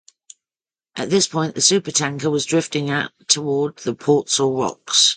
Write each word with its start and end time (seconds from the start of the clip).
At 0.95 1.11
this 1.11 1.27
point 1.27 1.53
the 1.53 1.61
supertanker 1.61 2.31
was 2.31 2.47
drifting 2.47 2.89
at 2.89 3.11
toward 3.27 3.75
the 3.77 3.93
Portsall 3.93 4.57
Rocks. 4.57 5.09